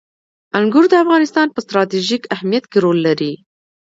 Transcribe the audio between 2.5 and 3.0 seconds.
کې رول